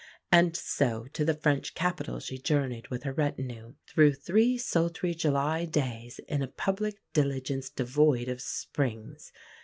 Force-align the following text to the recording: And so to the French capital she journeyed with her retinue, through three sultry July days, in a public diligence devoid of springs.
And 0.31 0.57
so 0.57 1.05
to 1.13 1.23
the 1.23 1.35
French 1.35 1.75
capital 1.75 2.19
she 2.19 2.39
journeyed 2.39 2.87
with 2.87 3.03
her 3.03 3.13
retinue, 3.13 3.75
through 3.85 4.13
three 4.15 4.57
sultry 4.57 5.13
July 5.13 5.65
days, 5.65 6.17
in 6.27 6.41
a 6.41 6.47
public 6.47 6.95
diligence 7.13 7.69
devoid 7.69 8.27
of 8.27 8.41
springs. 8.41 9.31